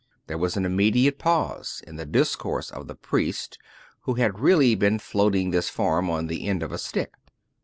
There 0.25 0.39
was 0.39 0.57
an 0.57 0.65
immediate 0.65 1.19
pause 1.19 1.83
in 1.85 1.95
the 1.95 2.07
discourse 2.07 2.71
of 2.71 2.87
the 2.87 2.95
priest/' 2.95 3.59
who 4.05 4.15
had 4.15 4.39
really 4.39 4.73
been 4.73 4.97
floating 4.97 5.51
this 5.51 5.69
form 5.69 6.09
on 6.09 6.25
the 6.25 6.47
end 6.47 6.63
of 6.63 6.71
a 6.71 6.79
stick. 6.79 7.11